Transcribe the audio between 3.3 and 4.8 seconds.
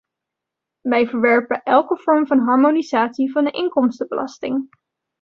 van de inkomstenbelasting.